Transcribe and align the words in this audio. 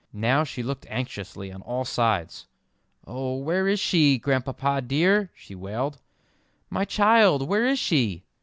Now 0.13 0.43
she 0.43 0.63
looked 0.63 0.87
anxiously 0.89 1.51
on 1.51 1.61
all 1.61 1.85
sides. 1.85 2.47
"Oh, 3.05 3.37
where 3.37 3.67
is 3.67 3.79
she, 3.79 4.17
Grandpapa 4.17 4.81
dear?" 4.81 5.29
she 5.35 5.53
wailed, 5.53 5.99
"my 6.71 6.85
child; 6.85 7.47
where 7.47 7.67
is 7.67 7.77
she?" 7.77 8.23